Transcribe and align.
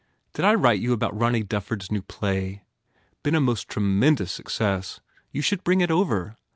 Did 0.33 0.45
I 0.45 0.55
write 0.55 0.79
you 0.79 0.93
about 0.93 1.15
Ronny 1.15 1.43
Dufford 1.43 1.83
s 1.83 1.91
new 1.91 2.01
play? 2.01 2.63
Been 3.21 3.35
a 3.35 3.39
most 3.39 3.69
tremendous 3.69 4.31
success. 4.31 4.99
You 5.31 5.43
should 5.43 5.63
bring 5.63 5.79
it 5.81 5.91
over. 5.91 6.37